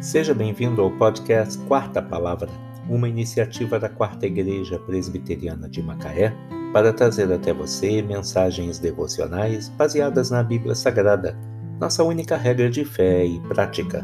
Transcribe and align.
Seja 0.00 0.32
bem-vindo 0.32 0.80
ao 0.80 0.90
podcast 0.92 1.58
Quarta 1.66 2.00
Palavra, 2.00 2.48
uma 2.88 3.06
iniciativa 3.06 3.78
da 3.78 3.86
Quarta 3.86 4.24
Igreja 4.24 4.78
Presbiteriana 4.78 5.68
de 5.68 5.82
Macaé 5.82 6.34
para 6.72 6.90
trazer 6.90 7.30
até 7.30 7.52
você 7.52 8.00
mensagens 8.00 8.78
devocionais 8.78 9.68
baseadas 9.68 10.30
na 10.30 10.42
Bíblia 10.42 10.74
Sagrada, 10.74 11.38
nossa 11.78 12.02
única 12.02 12.34
regra 12.34 12.70
de 12.70 12.82
fé 12.82 13.26
e 13.26 13.38
prática. 13.40 14.02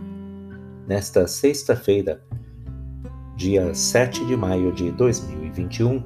Nesta 0.87 1.27
sexta-feira, 1.27 2.23
dia 3.34 3.74
7 3.74 4.27
de 4.27 4.37
maio 4.37 4.73
de 4.73 4.92
2021, 4.92 6.05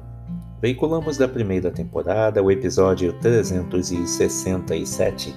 veiculamos 0.61 1.17
da 1.17 1.27
primeira 1.27 1.69
temporada 1.69 2.41
o 2.41 2.49
episódio 2.49 3.11
367, 3.19 5.35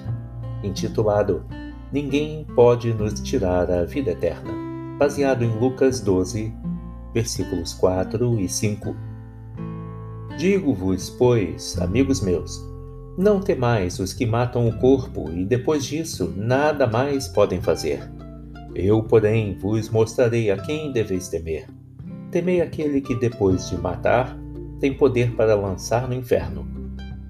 intitulado 0.63 1.45
Ninguém 1.91 2.45
pode 2.55 2.93
nos 2.93 3.19
tirar 3.21 3.69
a 3.69 3.85
vida 3.85 4.11
eterna, 4.11 4.51
baseado 4.97 5.43
em 5.43 5.59
Lucas 5.59 6.01
12, 6.01 6.53
versículos 7.13 7.73
4 7.73 8.39
e 8.39 8.49
5. 8.49 8.95
Digo-vos, 10.37 11.09
pois, 11.11 11.79
amigos 11.79 12.21
meus, 12.21 12.59
não 13.17 13.39
temais 13.39 13.99
os 13.99 14.11
que 14.11 14.25
matam 14.25 14.67
o 14.67 14.77
corpo 14.79 15.31
e 15.31 15.45
depois 15.45 15.85
disso 15.85 16.33
nada 16.35 16.85
mais 16.85 17.27
podem 17.27 17.61
fazer. 17.61 18.01
Eu, 18.73 19.01
porém, 19.03 19.57
vos 19.57 19.89
mostrarei 19.89 20.51
a 20.51 20.57
quem 20.57 20.91
deveis 20.91 21.29
temer. 21.29 21.69
Temei 22.29 22.59
aquele 22.59 22.99
que, 22.99 23.15
depois 23.15 23.69
de 23.69 23.77
matar, 23.77 24.37
tem 24.81 24.93
poder 24.93 25.33
para 25.35 25.55
lançar 25.55 26.09
no 26.09 26.13
inferno. 26.13 26.67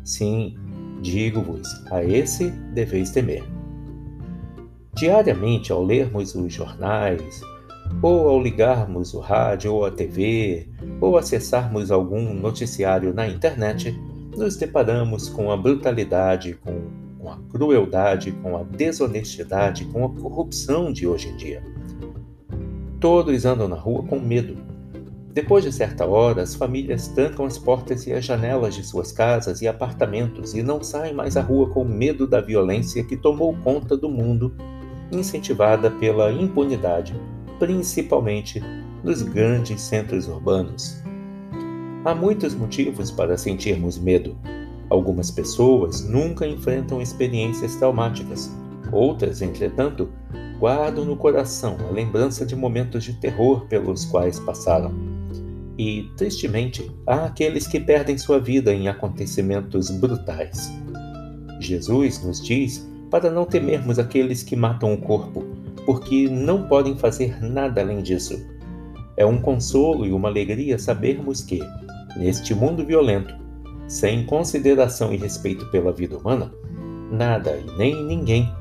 Sim, 0.03 0.55
digo-vos, 1.03 1.67
a 1.91 2.03
esse 2.03 2.49
deveis 2.73 3.11
temer. 3.11 3.54
Diariamente, 4.95 5.73
ao 5.73 5.83
lermos 5.83 6.33
os 6.35 6.53
jornais, 6.53 7.41
ou 8.01 8.29
ao 8.29 8.41
ligarmos 8.41 9.13
o 9.13 9.19
rádio 9.19 9.73
ou 9.73 9.85
a 9.85 9.91
TV, 9.91 10.69
ou 11.01 11.17
acessarmos 11.17 11.91
algum 11.91 12.33
noticiário 12.33 13.13
na 13.13 13.27
internet, 13.27 13.91
nos 14.37 14.55
deparamos 14.55 15.27
com 15.27 15.51
a 15.51 15.57
brutalidade, 15.57 16.53
com, 16.63 16.83
com 17.19 17.29
a 17.29 17.37
crueldade, 17.51 18.31
com 18.41 18.55
a 18.55 18.63
desonestidade, 18.63 19.83
com 19.83 20.05
a 20.05 20.09
corrupção 20.09 20.93
de 20.93 21.05
hoje 21.05 21.27
em 21.27 21.35
dia. 21.35 21.61
Todos 22.97 23.43
andam 23.43 23.67
na 23.67 23.75
rua 23.75 24.01
com 24.03 24.17
medo. 24.17 24.55
Depois 25.33 25.65
de 25.65 25.73
certa 25.73 26.05
hora, 26.05 26.41
as 26.41 26.55
famílias 26.55 27.09
trancam 27.09 27.45
as 27.45 27.57
portas 27.57 28.07
e 28.07 28.13
as 28.13 28.23
janelas 28.23 28.73
de 28.73 28.83
suas 28.85 29.11
casas 29.11 29.61
e 29.61 29.67
apartamentos 29.67 30.53
e 30.53 30.63
não 30.63 30.81
saem 30.81 31.13
mais 31.13 31.35
à 31.35 31.41
rua 31.41 31.69
com 31.71 31.83
medo 31.83 32.25
da 32.25 32.39
violência 32.39 33.03
que 33.03 33.17
tomou 33.17 33.53
conta 33.57 33.97
do 33.97 34.07
mundo 34.07 34.55
incentivada 35.11 35.91
pela 35.91 36.31
impunidade, 36.31 37.13
principalmente 37.59 38.61
nos 39.03 39.21
grandes 39.21 39.81
centros 39.81 40.27
urbanos. 40.27 41.01
Há 42.03 42.13
muitos 42.13 42.53
motivos 42.53 43.09
para 43.11 43.37
sentirmos 43.37 43.97
medo. 43.97 44.37
Algumas 44.89 45.31
pessoas 45.31 46.07
nunca 46.07 46.45
enfrentam 46.45 47.01
experiências 47.01 47.75
traumáticas. 47.75 48.51
Outras, 48.91 49.41
entretanto, 49.41 50.09
guardam 50.59 51.05
no 51.05 51.15
coração 51.15 51.77
a 51.89 51.91
lembrança 51.91 52.45
de 52.45 52.55
momentos 52.55 53.03
de 53.03 53.13
terror 53.13 53.65
pelos 53.65 54.05
quais 54.05 54.39
passaram. 54.39 54.93
E, 55.77 56.09
tristemente, 56.15 56.89
há 57.05 57.25
aqueles 57.25 57.67
que 57.67 57.79
perdem 57.79 58.17
sua 58.17 58.39
vida 58.39 58.73
em 58.73 58.87
acontecimentos 58.87 59.89
brutais. 59.89 60.71
Jesus 61.59 62.23
nos 62.23 62.41
diz 62.41 62.87
para 63.15 63.31
não 63.31 63.45
temermos 63.45 63.97
aqueles 63.97 64.43
que 64.43 64.57
matam 64.57 64.93
o 64.93 64.97
corpo, 64.97 65.41
porque 65.85 66.27
não 66.27 66.67
podem 66.67 66.97
fazer 66.97 67.41
nada 67.41 67.79
além 67.79 68.03
disso. 68.03 68.45
É 69.15 69.25
um 69.25 69.39
consolo 69.39 70.05
e 70.05 70.11
uma 70.11 70.27
alegria 70.27 70.77
sabermos 70.77 71.41
que, 71.41 71.61
neste 72.17 72.53
mundo 72.53 72.85
violento, 72.85 73.33
sem 73.87 74.25
consideração 74.25 75.13
e 75.13 75.15
respeito 75.15 75.65
pela 75.67 75.93
vida 75.93 76.17
humana, 76.17 76.53
nada 77.09 77.55
e 77.55 77.77
nem 77.77 78.03
ninguém 78.03 78.53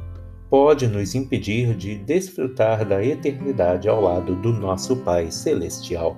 pode 0.49 0.87
nos 0.87 1.17
impedir 1.17 1.75
de 1.75 1.97
desfrutar 1.97 2.87
da 2.87 3.05
eternidade 3.05 3.89
ao 3.89 4.01
lado 4.03 4.37
do 4.37 4.53
nosso 4.53 4.95
Pai 4.99 5.33
Celestial. 5.33 6.17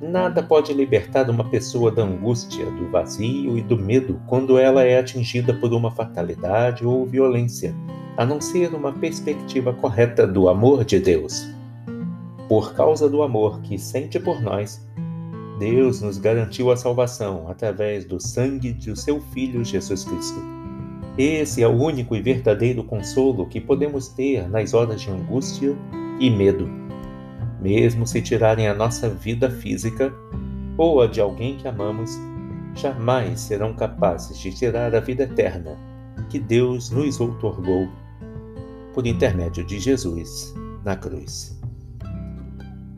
Nada 0.00 0.42
pode 0.42 0.72
libertar 0.72 1.28
uma 1.28 1.44
pessoa 1.44 1.90
da 1.92 2.02
angústia, 2.02 2.64
do 2.64 2.88
vazio 2.88 3.58
e 3.58 3.62
do 3.62 3.76
medo 3.76 4.18
quando 4.26 4.56
ela 4.56 4.82
é 4.82 4.98
atingida 4.98 5.52
por 5.52 5.74
uma 5.74 5.90
fatalidade 5.90 6.86
ou 6.86 7.04
violência, 7.04 7.74
a 8.16 8.24
não 8.24 8.40
ser 8.40 8.74
uma 8.74 8.92
perspectiva 8.92 9.74
correta 9.74 10.26
do 10.26 10.48
amor 10.48 10.86
de 10.86 10.98
Deus. 10.98 11.46
Por 12.48 12.72
causa 12.72 13.10
do 13.10 13.22
amor 13.22 13.60
que 13.60 13.78
sente 13.78 14.18
por 14.18 14.40
nós, 14.40 14.82
Deus 15.58 16.00
nos 16.00 16.16
garantiu 16.16 16.70
a 16.70 16.78
salvação 16.78 17.46
através 17.50 18.06
do 18.06 18.18
sangue 18.18 18.72
de 18.72 18.98
seu 18.98 19.20
Filho 19.20 19.62
Jesus 19.62 20.04
Cristo. 20.04 20.40
Esse 21.18 21.62
é 21.62 21.68
o 21.68 21.78
único 21.78 22.16
e 22.16 22.22
verdadeiro 22.22 22.82
consolo 22.84 23.46
que 23.46 23.60
podemos 23.60 24.08
ter 24.08 24.48
nas 24.48 24.72
horas 24.72 25.02
de 25.02 25.10
angústia 25.10 25.76
e 26.18 26.30
medo 26.30 26.79
mesmo 27.60 28.06
se 28.06 28.22
tirarem 28.22 28.68
a 28.68 28.74
nossa 28.74 29.08
vida 29.08 29.50
física 29.50 30.12
ou 30.76 31.02
a 31.02 31.06
de 31.06 31.20
alguém 31.20 31.56
que 31.56 31.68
amamos, 31.68 32.18
jamais 32.74 33.40
serão 33.40 33.74
capazes 33.74 34.38
de 34.38 34.52
tirar 34.52 34.94
a 34.94 35.00
vida 35.00 35.24
eterna 35.24 35.78
que 36.28 36.38
Deus 36.38 36.90
nos 36.90 37.20
outorgou 37.20 37.88
por 38.94 39.06
intermédio 39.06 39.64
de 39.64 39.78
Jesus 39.78 40.54
na 40.84 40.96
cruz. 40.96 41.58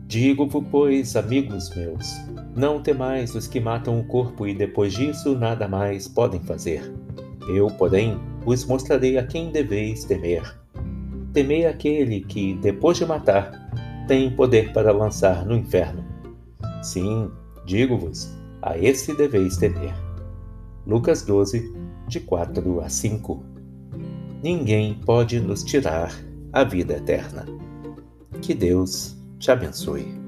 Digo-vos, 0.07 0.63
pois, 0.69 1.15
amigos 1.15 1.73
meus, 1.75 2.15
não 2.55 2.81
temais 2.81 3.33
os 3.33 3.47
que 3.47 3.59
matam 3.59 3.99
o 3.99 4.03
corpo 4.05 4.45
e 4.45 4.53
depois 4.53 4.93
disso 4.93 5.35
nada 5.35 5.67
mais 5.67 6.07
podem 6.07 6.39
fazer. 6.41 6.93
Eu, 7.49 7.67
porém, 7.67 8.19
vos 8.45 8.63
mostrarei 8.65 9.17
a 9.17 9.25
quem 9.25 9.51
deveis 9.51 10.03
temer. 10.03 10.43
Temei 11.33 11.65
aquele 11.65 12.21
que, 12.21 12.53
depois 12.55 12.97
de 12.97 13.05
matar, 13.05 13.62
tem 14.07 14.31
poder 14.31 14.73
para 14.73 14.91
lançar 14.91 15.45
no 15.45 15.55
inferno. 15.55 16.03
Sim, 16.81 17.29
digo-vos, 17.65 18.29
a 18.61 18.77
esse 18.77 19.15
deveis 19.15 19.57
temer. 19.57 19.93
Lucas 20.85 21.23
12, 21.23 21.73
de 22.07 22.19
4 22.19 22.81
a 22.81 22.89
5. 22.89 23.43
Ninguém 24.41 24.95
pode 25.05 25.39
nos 25.39 25.63
tirar 25.63 26.13
a 26.51 26.63
vida 26.63 26.95
eterna. 26.95 27.45
Que 28.41 28.53
Deus 28.53 29.15
te 29.39 29.51
abençoe. 29.51 30.22